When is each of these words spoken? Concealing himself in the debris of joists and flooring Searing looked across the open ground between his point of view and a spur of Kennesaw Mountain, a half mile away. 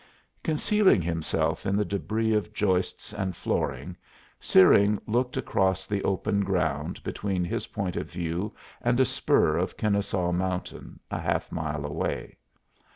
Concealing 0.41 0.99
himself 1.03 1.63
in 1.63 1.75
the 1.75 1.85
debris 1.85 2.33
of 2.33 2.51
joists 2.51 3.13
and 3.13 3.35
flooring 3.35 3.95
Searing 4.39 4.99
looked 5.05 5.37
across 5.37 5.85
the 5.85 6.03
open 6.03 6.39
ground 6.43 7.03
between 7.03 7.43
his 7.45 7.67
point 7.67 7.95
of 7.95 8.09
view 8.09 8.51
and 8.81 8.99
a 8.99 9.05
spur 9.05 9.57
of 9.59 9.77
Kennesaw 9.77 10.31
Mountain, 10.31 10.99
a 11.11 11.19
half 11.19 11.51
mile 11.51 11.85
away. 11.85 12.35